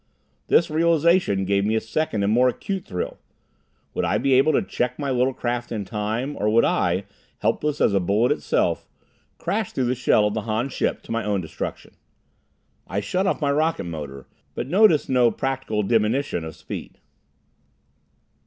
This 0.47 0.71
realization 0.71 1.45
gave 1.45 1.63
me 1.63 1.75
a 1.75 1.79
second 1.79 2.23
and 2.23 2.33
more 2.33 2.49
acute 2.49 2.85
thrill. 2.85 3.19
Would 3.93 4.03
I 4.03 4.17
be 4.17 4.33
able 4.33 4.51
to 4.53 4.63
check 4.63 4.97
my 4.97 5.11
little 5.11 5.31
craft 5.31 5.71
in 5.71 5.85
time, 5.85 6.35
or 6.37 6.49
would 6.49 6.65
I, 6.65 7.03
helpless 7.37 7.79
as 7.79 7.93
a 7.93 7.99
bullet 7.99 8.31
itself, 8.31 8.89
crash 9.37 9.73
through 9.73 9.85
the 9.85 9.93
shell 9.93 10.25
of 10.25 10.33
the 10.33 10.41
Han 10.41 10.69
ship 10.69 11.03
to 11.03 11.11
my 11.11 11.23
own 11.23 11.39
destruction? 11.39 11.93
I 12.87 12.99
shut 12.99 13.27
off 13.27 13.41
my 13.41 13.51
rocketmotor, 13.51 14.25
but 14.55 14.65
noticed 14.67 15.07
no 15.07 15.29
practical 15.29 15.83
diminution 15.83 16.43
of 16.45 16.55
speed. 16.55 16.97